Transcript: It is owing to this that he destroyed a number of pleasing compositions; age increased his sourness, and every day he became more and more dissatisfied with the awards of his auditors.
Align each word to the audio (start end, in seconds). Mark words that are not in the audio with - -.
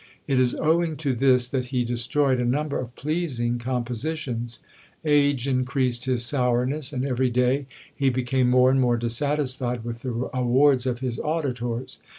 It 0.25 0.39
is 0.39 0.55
owing 0.59 0.97
to 0.97 1.13
this 1.13 1.47
that 1.49 1.65
he 1.65 1.83
destroyed 1.83 2.39
a 2.39 2.43
number 2.43 2.79
of 2.79 2.95
pleasing 2.95 3.59
compositions; 3.59 4.57
age 5.05 5.47
increased 5.47 6.05
his 6.05 6.25
sourness, 6.25 6.91
and 6.91 7.05
every 7.05 7.29
day 7.29 7.67
he 7.95 8.09
became 8.09 8.49
more 8.49 8.71
and 8.71 8.81
more 8.81 8.97
dissatisfied 8.97 9.83
with 9.83 10.01
the 10.01 10.27
awards 10.33 10.87
of 10.87 11.01
his 11.01 11.19
auditors. 11.19 11.99